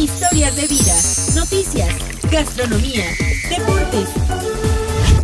historias 0.00 0.56
de 0.56 0.66
vida, 0.66 0.94
noticias, 1.34 1.94
gastronomía, 2.30 3.04
deportes 3.50 4.08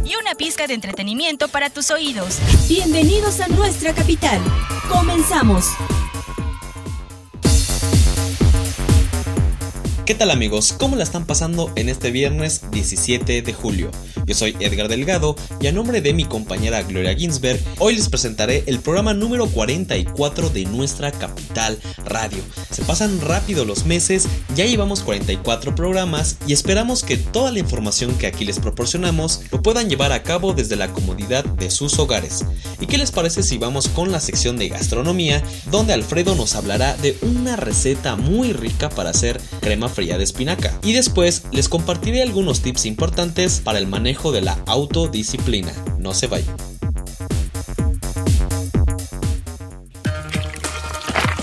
y 0.05 0.15
una 0.17 0.35
pizca 0.35 0.67
de 0.67 0.75
entretenimiento 0.75 1.49
para 1.49 1.71
tus 1.71 1.91
oídos. 1.91 2.39
Bienvenidos 2.69 3.41
a 3.41 3.49
nuestra 3.49 3.95
capital. 3.95 4.39
Comenzamos. 4.91 5.71
¿Qué 10.05 10.15
tal 10.15 10.31
amigos? 10.31 10.75
¿Cómo 10.79 10.95
la 10.95 11.05
están 11.05 11.25
pasando 11.25 11.73
en 11.75 11.89
este 11.89 12.11
viernes 12.11 12.71
17 12.71 13.41
de 13.41 13.53
julio? 13.55 13.91
Yo 14.27 14.35
soy 14.35 14.57
Edgar 14.59 14.89
Delgado 14.89 15.37
y 15.61 15.69
a 15.69 15.73
nombre 15.73 16.01
de 16.01 16.13
mi 16.13 16.25
compañera 16.25 16.83
Gloria 16.83 17.15
Ginsberg, 17.15 17.61
hoy 17.79 17.95
les 17.95 18.09
presentaré 18.09 18.65
el 18.67 18.81
programa 18.81 19.15
número 19.15 19.47
44 19.47 20.51
de 20.51 20.65
nuestra 20.65 21.13
capital 21.13 21.79
radio. 22.05 22.43
Se 22.73 22.83
pasan 22.83 23.21
rápido 23.21 23.65
los 23.65 23.87
meses, 23.87 24.27
ya 24.57 24.65
llevamos 24.65 25.03
44 25.03 25.77
programas 25.77 26.39
y 26.45 26.55
esperamos 26.55 27.05
que 27.05 27.17
toda 27.19 27.53
la 27.53 27.61
información 27.61 28.19
que 28.19 28.27
aquí 28.27 28.45
les 28.45 28.59
proporcionamos 28.59 29.43
lo 29.53 29.63
puedan 29.63 29.89
llevar 29.89 30.11
a 30.11 30.25
cabo 30.25 30.55
desde 30.55 30.75
la 30.75 30.93
comodidad 30.93 31.45
de 31.45 31.71
sus 31.71 31.97
hogares. 32.01 32.45
¿Y 32.81 32.87
qué 32.87 32.99
les 32.99 33.13
parece 33.13 33.45
si 33.45 33.59
vamos 33.59 33.87
con 33.87 34.11
la 34.11 34.19
sección 34.19 34.57
de 34.57 34.71
gastronomía, 34.71 35.41
donde 35.71 35.93
Alfredo 35.93 36.35
nos 36.35 36.57
hablará 36.57 36.97
de 36.97 37.17
una 37.23 37.55
receta 37.55 38.17
muy 38.17 38.53
rica 38.53 38.89
para 38.89 39.11
hacer 39.11 39.41
crema 39.61 39.89
fría 39.89 40.19
de 40.19 40.25
espinaca. 40.25 40.77
Y 40.83 40.95
después 40.95 41.45
les 41.53 41.69
compartiré 41.69 42.23
algunos 42.23 42.61
tips 42.61 42.87
importantes 42.87 43.61
para 43.63 43.79
el 43.79 43.87
manejo 43.87 44.16
de 44.17 44.41
la 44.41 44.59
autodisciplina. 44.67 45.73
No 45.99 46.13
se 46.13 46.27
vayan. 46.27 46.57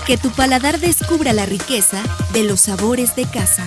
Que 0.06 0.18
tu 0.18 0.30
paladar 0.30 0.80
descubra 0.80 1.32
la 1.32 1.46
riqueza 1.46 2.02
de 2.34 2.44
los 2.44 2.60
sabores 2.60 3.16
de 3.16 3.24
casa. 3.24 3.64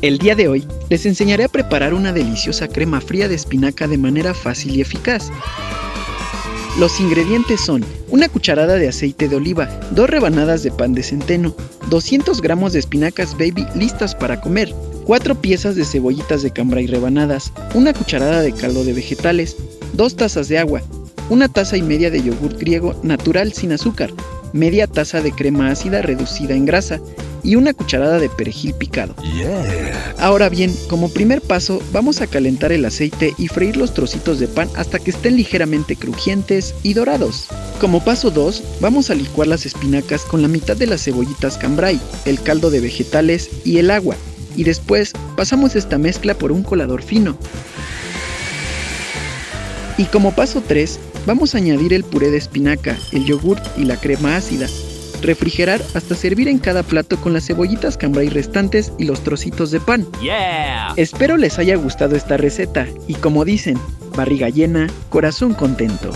El 0.00 0.18
día 0.18 0.34
de 0.34 0.48
hoy 0.48 0.66
les 0.88 1.04
enseñaré 1.04 1.44
a 1.44 1.48
preparar 1.48 1.92
una 1.92 2.12
deliciosa 2.12 2.68
crema 2.68 3.00
fría 3.02 3.28
de 3.28 3.34
espinaca 3.34 3.86
de 3.86 3.98
manera 3.98 4.32
fácil 4.32 4.76
y 4.76 4.80
eficaz. 4.80 5.30
Los 6.78 7.00
ingredientes 7.00 7.62
son 7.62 7.82
una 8.10 8.28
cucharada 8.28 8.74
de 8.74 8.88
aceite 8.88 9.28
de 9.28 9.36
oliva, 9.36 9.66
dos 9.92 10.10
rebanadas 10.10 10.62
de 10.62 10.70
pan 10.70 10.92
de 10.92 11.02
centeno, 11.02 11.54
200 11.88 12.42
gramos 12.42 12.74
de 12.74 12.80
espinacas 12.80 13.32
baby 13.32 13.66
listas 13.74 14.14
para 14.14 14.42
comer, 14.42 14.74
cuatro 15.06 15.34
piezas 15.34 15.74
de 15.74 15.86
cebollitas 15.86 16.42
de 16.42 16.50
cambray 16.50 16.86
rebanadas, 16.86 17.50
una 17.72 17.94
cucharada 17.94 18.42
de 18.42 18.52
caldo 18.52 18.84
de 18.84 18.92
vegetales, 18.92 19.56
dos 19.94 20.16
tazas 20.16 20.48
de 20.48 20.58
agua, 20.58 20.82
una 21.30 21.48
taza 21.48 21.78
y 21.78 21.82
media 21.82 22.10
de 22.10 22.22
yogur 22.22 22.58
griego 22.58 22.94
natural 23.02 23.54
sin 23.54 23.72
azúcar, 23.72 24.12
media 24.52 24.86
taza 24.86 25.22
de 25.22 25.32
crema 25.32 25.70
ácida 25.70 26.02
reducida 26.02 26.54
en 26.54 26.66
grasa 26.66 27.00
y 27.46 27.54
una 27.54 27.72
cucharada 27.72 28.18
de 28.18 28.28
perejil 28.28 28.74
picado. 28.74 29.14
Ahora 30.18 30.48
bien, 30.48 30.74
como 30.88 31.08
primer 31.08 31.40
paso, 31.40 31.80
vamos 31.92 32.20
a 32.20 32.26
calentar 32.26 32.72
el 32.72 32.84
aceite 32.84 33.34
y 33.38 33.46
freír 33.46 33.76
los 33.76 33.94
trocitos 33.94 34.40
de 34.40 34.48
pan 34.48 34.68
hasta 34.74 34.98
que 34.98 35.12
estén 35.12 35.36
ligeramente 35.36 35.94
crujientes 35.94 36.74
y 36.82 36.94
dorados. 36.94 37.46
Como 37.80 38.04
paso 38.04 38.30
2, 38.30 38.80
vamos 38.80 39.10
a 39.10 39.14
licuar 39.14 39.46
las 39.46 39.64
espinacas 39.64 40.22
con 40.22 40.42
la 40.42 40.48
mitad 40.48 40.76
de 40.76 40.88
las 40.88 41.04
cebollitas 41.04 41.56
cambray, 41.56 42.00
el 42.24 42.42
caldo 42.42 42.70
de 42.70 42.80
vegetales 42.80 43.48
y 43.64 43.78
el 43.78 43.92
agua. 43.92 44.16
Y 44.56 44.64
después 44.64 45.12
pasamos 45.36 45.76
esta 45.76 45.98
mezcla 45.98 46.34
por 46.34 46.50
un 46.50 46.64
colador 46.64 47.02
fino. 47.02 47.38
Y 49.98 50.04
como 50.06 50.34
paso 50.34 50.62
3, 50.66 50.98
vamos 51.26 51.54
a 51.54 51.58
añadir 51.58 51.94
el 51.94 52.02
puré 52.02 52.30
de 52.30 52.38
espinaca, 52.38 52.98
el 53.12 53.24
yogur 53.24 53.58
y 53.76 53.84
la 53.84 53.98
crema 53.98 54.36
ácida 54.36 54.66
refrigerar 55.22 55.82
hasta 55.94 56.14
servir 56.14 56.48
en 56.48 56.58
cada 56.58 56.82
plato 56.82 57.16
con 57.20 57.32
las 57.32 57.46
cebollitas 57.46 57.96
cambray 57.96 58.28
restantes 58.28 58.92
y 58.98 59.04
los 59.04 59.22
trocitos 59.22 59.70
de 59.70 59.80
pan. 59.80 60.06
Espero 60.96 61.36
les 61.36 61.58
haya 61.58 61.76
gustado 61.76 62.16
esta 62.16 62.36
receta 62.36 62.86
y 63.06 63.14
como 63.14 63.44
dicen, 63.44 63.78
barriga 64.16 64.48
llena, 64.48 64.88
corazón 65.10 65.54
contento. 65.54 66.12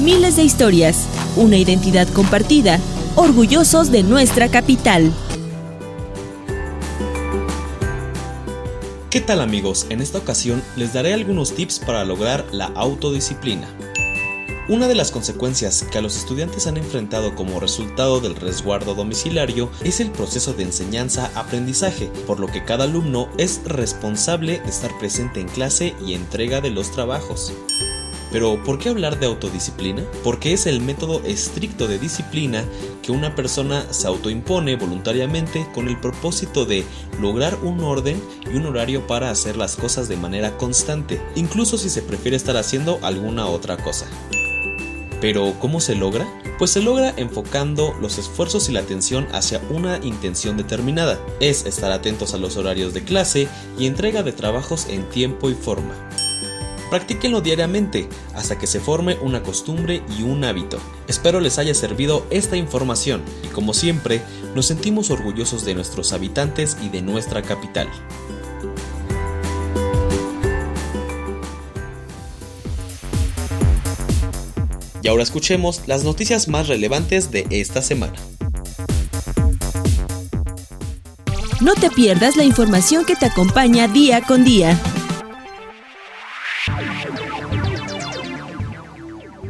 Miles 0.00 0.36
de 0.36 0.44
historias, 0.44 1.06
una 1.36 1.56
identidad 1.56 2.08
compartida, 2.08 2.78
orgullosos 3.16 3.90
de 3.90 4.04
nuestra 4.04 4.48
capital. 4.48 5.12
¿Qué 9.10 9.20
tal 9.22 9.40
amigos? 9.40 9.86
En 9.88 10.00
esta 10.00 10.18
ocasión 10.18 10.62
les 10.76 10.92
daré 10.92 11.14
algunos 11.14 11.54
tips 11.54 11.78
para 11.78 12.04
lograr 12.04 12.44
la 12.52 12.66
autodisciplina. 12.66 13.66
Una 14.68 14.86
de 14.86 14.94
las 14.94 15.10
consecuencias 15.10 15.82
que 15.90 15.96
a 15.96 16.02
los 16.02 16.18
estudiantes 16.18 16.66
han 16.66 16.76
enfrentado 16.76 17.34
como 17.34 17.58
resultado 17.58 18.20
del 18.20 18.36
resguardo 18.36 18.94
domiciliario 18.94 19.70
es 19.82 19.98
el 19.98 20.10
proceso 20.10 20.52
de 20.52 20.64
enseñanza-aprendizaje, 20.64 22.10
por 22.26 22.38
lo 22.38 22.48
que 22.48 22.64
cada 22.64 22.84
alumno 22.84 23.30
es 23.38 23.62
responsable 23.64 24.60
de 24.60 24.68
estar 24.68 24.90
presente 24.98 25.40
en 25.40 25.48
clase 25.48 25.94
y 26.04 26.12
entrega 26.12 26.60
de 26.60 26.68
los 26.68 26.90
trabajos. 26.90 27.50
Pero, 28.30 28.62
¿por 28.62 28.78
qué 28.78 28.90
hablar 28.90 29.18
de 29.18 29.24
autodisciplina? 29.24 30.02
Porque 30.22 30.52
es 30.52 30.66
el 30.66 30.82
método 30.82 31.22
estricto 31.24 31.88
de 31.88 31.98
disciplina 31.98 32.62
que 33.02 33.10
una 33.10 33.34
persona 33.34 33.90
se 33.90 34.06
autoimpone 34.06 34.76
voluntariamente 34.76 35.66
con 35.72 35.88
el 35.88 35.98
propósito 35.98 36.66
de 36.66 36.84
lograr 37.22 37.56
un 37.62 37.80
orden 37.80 38.22
y 38.44 38.54
un 38.54 38.66
horario 38.66 39.06
para 39.06 39.30
hacer 39.30 39.56
las 39.56 39.76
cosas 39.76 40.10
de 40.10 40.18
manera 40.18 40.58
constante, 40.58 41.22
incluso 41.36 41.78
si 41.78 41.88
se 41.88 42.02
prefiere 42.02 42.36
estar 42.36 42.58
haciendo 42.58 42.98
alguna 43.00 43.46
otra 43.46 43.78
cosa. 43.78 44.04
Pero 45.20 45.54
¿cómo 45.58 45.80
se 45.80 45.94
logra? 45.94 46.26
Pues 46.58 46.70
se 46.70 46.80
logra 46.80 47.12
enfocando 47.16 47.94
los 48.00 48.18
esfuerzos 48.18 48.68
y 48.68 48.72
la 48.72 48.80
atención 48.80 49.26
hacia 49.32 49.60
una 49.70 49.98
intención 49.98 50.56
determinada. 50.56 51.18
Es 51.40 51.66
estar 51.66 51.92
atentos 51.92 52.34
a 52.34 52.38
los 52.38 52.56
horarios 52.56 52.94
de 52.94 53.04
clase 53.04 53.48
y 53.78 53.86
entrega 53.86 54.22
de 54.22 54.32
trabajos 54.32 54.86
en 54.88 55.08
tiempo 55.08 55.50
y 55.50 55.54
forma. 55.54 55.94
Practíquenlo 56.90 57.42
diariamente 57.42 58.08
hasta 58.34 58.58
que 58.58 58.66
se 58.66 58.80
forme 58.80 59.18
una 59.20 59.42
costumbre 59.42 60.02
y 60.18 60.22
un 60.22 60.44
hábito. 60.44 60.78
Espero 61.06 61.40
les 61.40 61.58
haya 61.58 61.74
servido 61.74 62.26
esta 62.30 62.56
información 62.56 63.22
y 63.44 63.48
como 63.48 63.74
siempre 63.74 64.22
nos 64.54 64.66
sentimos 64.66 65.10
orgullosos 65.10 65.64
de 65.66 65.74
nuestros 65.74 66.12
habitantes 66.12 66.78
y 66.82 66.88
de 66.88 67.02
nuestra 67.02 67.42
capital. 67.42 67.88
Y 75.08 75.10
ahora 75.10 75.22
escuchemos 75.22 75.84
las 75.86 76.04
noticias 76.04 76.48
más 76.48 76.68
relevantes 76.68 77.30
de 77.30 77.46
esta 77.48 77.80
semana. 77.80 78.12
No 81.62 81.72
te 81.72 81.88
pierdas 81.88 82.36
la 82.36 82.44
información 82.44 83.06
que 83.06 83.16
te 83.16 83.24
acompaña 83.24 83.88
día 83.88 84.20
con 84.20 84.44
día. 84.44 84.78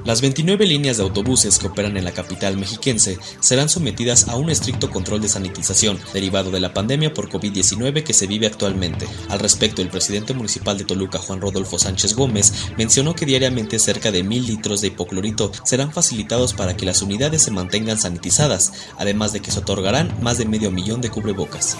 Las 0.09 0.23
29 0.23 0.65
líneas 0.65 0.97
de 0.97 1.03
autobuses 1.03 1.59
que 1.59 1.67
operan 1.67 1.99
en 1.99 2.05
la 2.07 2.13
capital 2.13 2.57
mexiquense 2.57 3.19
serán 3.41 3.69
sometidas 3.69 4.27
a 4.29 4.37
un 4.37 4.49
estricto 4.49 4.89
control 4.91 5.21
de 5.21 5.29
sanitización 5.29 5.99
derivado 6.15 6.51
de 6.51 6.61
la 6.61 6.73
pandemia 6.73 7.13
por 7.13 7.29
COVID-19 7.29 8.05
que 8.05 8.15
se 8.15 8.27
vive 8.27 8.47
actualmente. 8.47 9.07
Al 9.29 9.39
respecto, 9.39 9.83
el 9.83 9.91
presidente 9.91 10.33
municipal 10.33 10.79
de 10.79 10.85
Toluca, 10.85 11.19
Juan 11.19 11.43
Rodolfo 11.43 11.79
Sánchez 11.79 12.15
Gómez, 12.15 12.55
mencionó 12.79 13.15
que 13.15 13.27
diariamente 13.27 13.79
cerca 13.79 14.11
de 14.11 14.23
mil 14.23 14.47
litros 14.47 14.81
de 14.81 14.87
hipoclorito 14.87 15.53
serán 15.63 15.93
facilitados 15.93 16.55
para 16.55 16.75
que 16.75 16.87
las 16.87 17.03
unidades 17.03 17.43
se 17.43 17.51
mantengan 17.51 17.99
sanitizadas, 17.99 18.73
además 18.97 19.35
de 19.35 19.41
que 19.41 19.51
se 19.51 19.59
otorgarán 19.59 20.11
más 20.23 20.39
de 20.39 20.47
medio 20.47 20.71
millón 20.71 21.03
de 21.03 21.11
cubrebocas. 21.11 21.77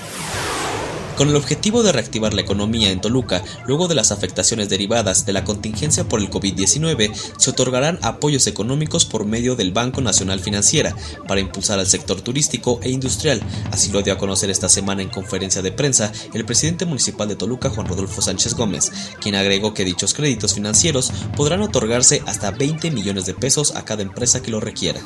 Con 1.19 1.31
el 1.31 1.35
objetivo 1.35 1.83
de 1.83 1.91
reactivar 1.91 2.33
la 2.33 2.43
economía 2.43 2.93
en 2.93 3.01
Toluca, 3.01 3.43
luego 3.67 3.89
de 3.89 3.97
las 3.97 4.13
afectaciones 4.13 4.69
derivadas 4.69 5.27
de 5.27 5.33
la 5.33 5.43
contingencia 5.43 6.09
por 6.09 6.21
el 6.21 6.31
COVID-19, 6.31 7.13
se 7.37 7.51
otorgarán 7.51 7.99
apoyos 8.03 8.47
económicos 8.47 9.05
por 9.05 9.25
medio 9.25 9.57
del 9.57 9.73
Banco 9.73 10.01
Nacional 10.01 10.39
Financiera 10.39 10.95
para 11.27 11.41
impulsar 11.41 11.81
al 11.81 11.89
sector 11.89 12.21
turístico 12.21 12.79
e 12.85 12.91
industrial. 12.91 13.43
Así 13.73 13.91
lo 13.91 14.03
dio 14.03 14.13
a 14.13 14.19
conocer 14.19 14.49
esta 14.49 14.69
semana 14.69 15.03
en 15.03 15.09
conferencia 15.09 15.61
de 15.61 15.73
prensa 15.73 16.13
el 16.35 16.45
presidente 16.45 16.85
municipal 16.85 17.27
de 17.27 17.35
Toluca, 17.35 17.69
Juan 17.69 17.89
Rodolfo 17.89 18.23
Sánchez 18.23 18.55
Gómez, 18.55 18.93
quien 19.21 19.35
agregó 19.35 19.75
que 19.75 19.85
dichos 19.85 20.15
créditos 20.15 20.55
financieros 20.55 21.13
podrán 21.37 21.63
otorgarse 21.63 22.23
hasta 22.27 22.53
20 22.53 22.93
millones 22.93 23.27
de 23.27 23.35
pesos 23.35 23.75
a 23.75 23.85
cada 23.85 24.03
empresa 24.03 24.41
que 24.41 24.53
lo 24.53 24.61
requiera. 24.61 25.01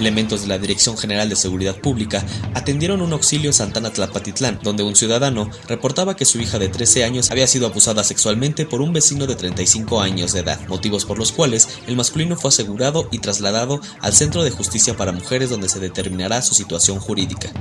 Elementos 0.00 0.42
de 0.42 0.48
la 0.48 0.58
Dirección 0.58 0.96
General 0.96 1.28
de 1.28 1.36
Seguridad 1.36 1.76
Pública 1.76 2.24
atendieron 2.54 3.02
un 3.02 3.12
auxilio 3.12 3.50
en 3.50 3.54
Santana 3.54 3.92
Tlapatitlán, 3.92 4.58
donde 4.62 4.82
un 4.82 4.96
ciudadano 4.96 5.50
reportaba 5.68 6.16
que 6.16 6.24
su 6.24 6.40
hija 6.40 6.58
de 6.58 6.68
13 6.68 7.04
años 7.04 7.30
había 7.30 7.46
sido 7.46 7.66
abusada 7.66 8.02
sexualmente 8.02 8.64
por 8.66 8.80
un 8.80 8.92
vecino 8.92 9.26
de 9.26 9.36
35 9.36 10.00
años 10.00 10.32
de 10.32 10.40
edad, 10.40 10.58
motivos 10.68 11.04
por 11.04 11.18
los 11.18 11.32
cuales 11.32 11.68
el 11.86 11.96
masculino 11.96 12.36
fue 12.36 12.48
asegurado 12.48 13.08
y 13.12 13.18
trasladado 13.18 13.80
al 14.00 14.12
Centro 14.12 14.42
de 14.42 14.50
Justicia 14.50 14.96
para 14.96 15.12
Mujeres 15.12 15.50
donde 15.50 15.68
se 15.68 15.80
determinará 15.80 16.42
su 16.42 16.54
situación 16.54 16.98
jurídica. 16.98 17.52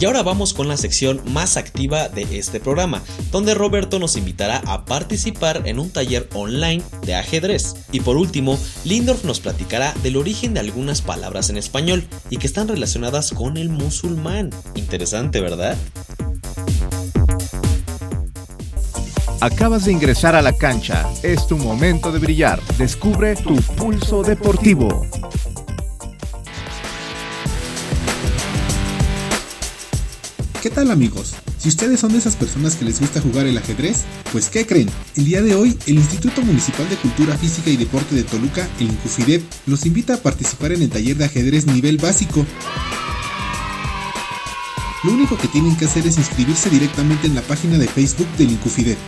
Y 0.00 0.04
ahora 0.04 0.22
vamos 0.22 0.54
con 0.54 0.68
la 0.68 0.76
sección 0.76 1.20
más 1.32 1.56
activa 1.56 2.08
de 2.08 2.38
este 2.38 2.60
programa, 2.60 3.02
donde 3.32 3.54
Roberto 3.54 3.98
nos 3.98 4.16
invitará 4.16 4.62
a 4.66 4.84
participar 4.84 5.62
en 5.64 5.80
un 5.80 5.90
taller 5.90 6.28
online 6.34 6.82
de 7.02 7.16
ajedrez. 7.16 7.74
Y 7.90 8.00
por 8.00 8.16
último, 8.16 8.58
Lindorf 8.84 9.24
nos 9.24 9.40
platicará 9.40 9.92
del 10.04 10.16
origen 10.16 10.54
de 10.54 10.60
algunas 10.60 11.02
palabras 11.02 11.50
en 11.50 11.56
español 11.56 12.04
y 12.30 12.36
que 12.36 12.46
están 12.46 12.68
relacionadas 12.68 13.32
con 13.32 13.56
el 13.56 13.70
musulmán. 13.70 14.50
Interesante, 14.76 15.40
¿verdad? 15.40 15.76
Acabas 19.40 19.84
de 19.84 19.92
ingresar 19.92 20.34
a 20.34 20.42
la 20.42 20.52
cancha. 20.52 21.08
Es 21.22 21.46
tu 21.46 21.56
momento 21.56 22.12
de 22.12 22.18
brillar. 22.18 22.60
Descubre 22.76 23.36
tu 23.36 23.54
pulso 23.76 24.22
deportivo. 24.22 25.06
¿Qué 30.68 30.74
tal 30.74 30.90
amigos? 30.90 31.32
Si 31.56 31.70
ustedes 31.70 31.98
son 31.98 32.12
de 32.12 32.18
esas 32.18 32.36
personas 32.36 32.76
que 32.76 32.84
les 32.84 33.00
gusta 33.00 33.22
jugar 33.22 33.46
el 33.46 33.56
ajedrez, 33.56 34.02
pues 34.30 34.50
¿qué 34.50 34.66
creen? 34.66 34.90
El 35.16 35.24
día 35.24 35.40
de 35.40 35.54
hoy, 35.54 35.74
el 35.86 35.94
Instituto 35.94 36.42
Municipal 36.42 36.86
de 36.90 36.96
Cultura 36.96 37.38
Física 37.38 37.70
y 37.70 37.78
Deporte 37.78 38.14
de 38.14 38.22
Toluca, 38.22 38.68
el 38.78 38.88
INCUFIDEP, 38.88 39.42
los 39.64 39.86
invita 39.86 40.12
a 40.12 40.16
participar 40.18 40.72
en 40.72 40.82
el 40.82 40.90
taller 40.90 41.16
de 41.16 41.24
ajedrez 41.24 41.64
nivel 41.64 41.96
básico. 41.96 42.44
Lo 45.04 45.12
único 45.12 45.38
que 45.38 45.48
tienen 45.48 45.74
que 45.74 45.86
hacer 45.86 46.06
es 46.06 46.18
inscribirse 46.18 46.68
directamente 46.68 47.28
en 47.28 47.34
la 47.34 47.40
página 47.40 47.78
de 47.78 47.88
Facebook 47.88 48.28
del 48.36 48.50
INCUFIDEP. 48.50 48.98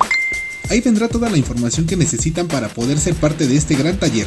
Ahí 0.70 0.80
vendrá 0.80 1.08
toda 1.08 1.28
la 1.28 1.36
información 1.36 1.84
que 1.84 1.98
necesitan 1.98 2.48
para 2.48 2.70
poder 2.70 2.98
ser 2.98 3.14
parte 3.16 3.46
de 3.46 3.58
este 3.58 3.74
gran 3.74 3.98
taller. 3.98 4.26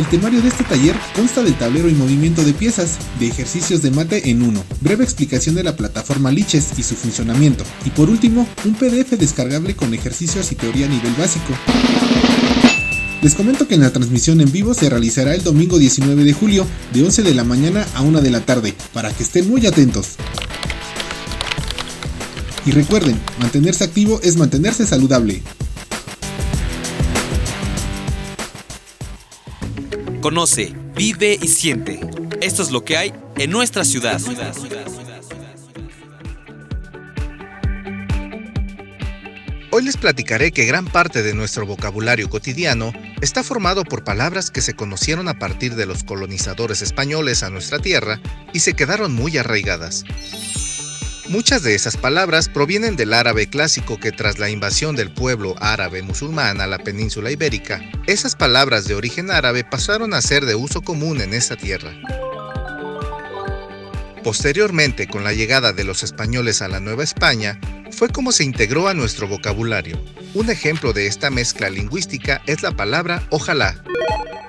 El 0.00 0.06
temario 0.06 0.40
de 0.40 0.48
este 0.48 0.64
taller 0.64 0.96
consta 1.14 1.42
del 1.42 1.58
tablero 1.58 1.86
y 1.86 1.92
movimiento 1.92 2.42
de 2.42 2.54
piezas, 2.54 2.96
de 3.18 3.26
ejercicios 3.26 3.82
de 3.82 3.90
mate 3.90 4.30
en 4.30 4.40
uno, 4.40 4.64
breve 4.80 5.04
explicación 5.04 5.54
de 5.54 5.62
la 5.62 5.76
plataforma 5.76 6.30
Liches 6.30 6.70
y 6.78 6.82
su 6.84 6.94
funcionamiento, 6.94 7.64
y 7.84 7.90
por 7.90 8.08
último, 8.08 8.48
un 8.64 8.72
PDF 8.72 9.10
descargable 9.18 9.76
con 9.76 9.92
ejercicios 9.92 10.52
y 10.52 10.54
teoría 10.54 10.86
a 10.86 10.88
nivel 10.88 11.12
básico. 11.18 11.52
Les 13.20 13.34
comento 13.34 13.68
que 13.68 13.76
la 13.76 13.92
transmisión 13.92 14.40
en 14.40 14.50
vivo 14.50 14.72
se 14.72 14.88
realizará 14.88 15.34
el 15.34 15.44
domingo 15.44 15.78
19 15.78 16.24
de 16.24 16.32
julio 16.32 16.66
de 16.94 17.04
11 17.04 17.22
de 17.22 17.34
la 17.34 17.44
mañana 17.44 17.86
a 17.94 18.00
1 18.00 18.22
de 18.22 18.30
la 18.30 18.40
tarde, 18.40 18.72
para 18.94 19.12
que 19.12 19.22
estén 19.22 19.50
muy 19.50 19.66
atentos. 19.66 20.14
Y 22.64 22.70
recuerden, 22.70 23.20
mantenerse 23.38 23.84
activo 23.84 24.18
es 24.22 24.38
mantenerse 24.38 24.86
saludable. 24.86 25.42
Conoce, 30.20 30.74
vive 30.94 31.38
y 31.40 31.48
siente. 31.48 31.98
Esto 32.42 32.62
es 32.62 32.70
lo 32.70 32.84
que 32.84 32.98
hay 32.98 33.14
en 33.36 33.50
nuestra 33.50 33.84
ciudad. 33.86 34.20
Hoy 39.72 39.82
les 39.82 39.96
platicaré 39.96 40.52
que 40.52 40.66
gran 40.66 40.84
parte 40.84 41.22
de 41.22 41.32
nuestro 41.32 41.64
vocabulario 41.64 42.28
cotidiano 42.28 42.92
está 43.22 43.42
formado 43.42 43.84
por 43.84 44.04
palabras 44.04 44.50
que 44.50 44.60
se 44.60 44.74
conocieron 44.74 45.26
a 45.26 45.38
partir 45.38 45.74
de 45.74 45.86
los 45.86 46.04
colonizadores 46.04 46.82
españoles 46.82 47.42
a 47.42 47.48
nuestra 47.48 47.78
tierra 47.78 48.20
y 48.52 48.60
se 48.60 48.74
quedaron 48.74 49.14
muy 49.14 49.38
arraigadas. 49.38 50.04
Muchas 51.30 51.62
de 51.62 51.76
esas 51.76 51.96
palabras 51.96 52.48
provienen 52.48 52.96
del 52.96 53.14
árabe 53.14 53.46
clásico 53.46 54.00
que 54.00 54.10
tras 54.10 54.40
la 54.40 54.50
invasión 54.50 54.96
del 54.96 55.12
pueblo 55.12 55.54
árabe 55.60 56.02
musulmán 56.02 56.60
a 56.60 56.66
la 56.66 56.78
península 56.78 57.30
ibérica, 57.30 57.80
esas 58.08 58.34
palabras 58.34 58.88
de 58.88 58.96
origen 58.96 59.30
árabe 59.30 59.62
pasaron 59.62 60.12
a 60.12 60.22
ser 60.22 60.44
de 60.44 60.56
uso 60.56 60.82
común 60.82 61.20
en 61.20 61.32
esta 61.32 61.54
tierra. 61.54 61.92
Posteriormente, 64.24 65.06
con 65.06 65.22
la 65.22 65.32
llegada 65.32 65.72
de 65.72 65.84
los 65.84 66.02
españoles 66.02 66.62
a 66.62 66.68
la 66.68 66.80
Nueva 66.80 67.04
España, 67.04 67.60
fue 67.92 68.08
como 68.08 68.32
se 68.32 68.42
integró 68.42 68.88
a 68.88 68.94
nuestro 68.94 69.28
vocabulario. 69.28 70.02
Un 70.34 70.50
ejemplo 70.50 70.92
de 70.92 71.06
esta 71.06 71.30
mezcla 71.30 71.70
lingüística 71.70 72.42
es 72.48 72.62
la 72.62 72.72
palabra 72.72 73.24
ojalá. 73.30 73.80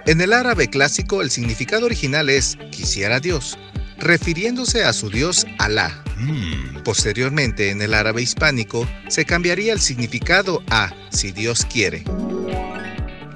En 0.08 0.20
el 0.20 0.34
árabe 0.34 0.68
clásico 0.68 1.22
el 1.22 1.30
significado 1.30 1.86
original 1.86 2.28
es 2.28 2.58
quisiera 2.72 3.20
Dios, 3.20 3.56
refiriéndose 4.02 4.84
a 4.84 4.94
su 4.94 5.10
dios 5.10 5.46
Alá. 5.58 6.04
Posteriormente, 6.84 7.70
en 7.70 7.82
el 7.82 7.94
árabe 7.94 8.22
hispánico, 8.22 8.88
se 9.08 9.26
cambiaría 9.26 9.74
el 9.74 9.80
significado 9.80 10.62
a 10.70 10.94
si 11.12 11.32
Dios 11.32 11.66
quiere. 11.66 12.04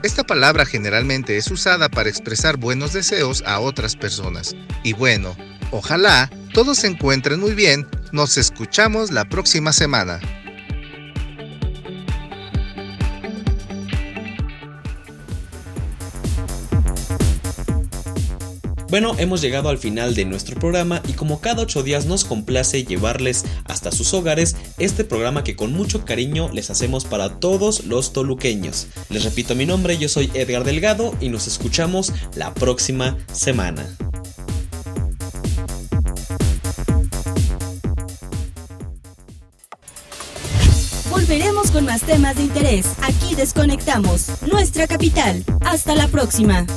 Esta 0.04 0.24
palabra 0.24 0.66
generalmente 0.66 1.38
es 1.38 1.50
usada 1.50 1.90
para 1.90 2.10
expresar 2.10 2.58
buenos 2.58 2.94
deseos 2.94 3.44
a 3.48 3.60
otras 3.60 3.96
personas. 3.96 4.56
Y 4.84 4.94
bueno, 4.94 5.36
ojalá 5.72 6.30
todos 6.54 6.80
se 6.80 6.88
encuentren 6.88 7.40
muy 7.40 7.56
bien. 7.56 7.88
Nos 8.12 8.38
escuchamos 8.38 9.12
la 9.12 9.26
próxima 9.26 9.74
semana. 9.74 10.20
Bueno, 18.90 19.16
hemos 19.18 19.42
llegado 19.42 19.70
al 19.70 19.78
final 19.78 20.14
de 20.14 20.26
nuestro 20.26 20.60
programa 20.60 21.02
y 21.08 21.14
como 21.14 21.42
cada 21.42 21.64
ocho 21.64 21.82
días 21.82 22.06
nos 22.06 22.24
complace 22.24 22.84
llevarles 22.84 23.44
hasta 23.66 23.92
sus 23.92 24.14
hogares 24.14 24.56
este 24.78 25.04
programa 25.04 25.44
que 25.44 25.56
con 25.56 25.74
mucho 25.74 26.06
cariño 26.06 26.50
les 26.54 26.70
hacemos 26.70 27.04
para 27.06 27.40
todos 27.40 27.86
los 27.86 28.14
toluqueños. 28.14 28.88
Les 29.10 29.24
repito 29.24 29.56
mi 29.56 29.66
nombre, 29.66 29.98
yo 29.98 30.08
soy 30.08 30.30
Edgar 30.34 30.64
Delgado 30.64 31.16
y 31.20 31.30
nos 31.30 31.48
escuchamos 31.48 32.14
la 32.36 32.54
próxima 32.54 33.18
semana. 33.34 33.86
Volveremos 41.10 41.72
con 41.72 41.86
más 41.86 42.02
temas 42.02 42.36
de 42.36 42.44
interés. 42.44 42.86
Aquí 43.02 43.34
desconectamos 43.34 44.28
nuestra 44.44 44.86
capital. 44.86 45.44
Hasta 45.62 45.96
la 45.96 46.08
próxima. 46.08 46.68